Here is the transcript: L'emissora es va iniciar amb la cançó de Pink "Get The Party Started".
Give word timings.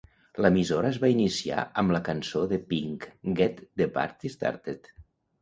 L'emissora 0.43 0.87
es 0.93 0.95
va 1.03 1.11
iniciar 1.11 1.65
amb 1.81 1.93
la 1.97 2.01
cançó 2.07 2.41
de 2.55 2.59
Pink 2.73 3.07
"Get 3.43 3.61
The 3.83 3.91
Party 4.01 4.35
Started". 4.39 4.93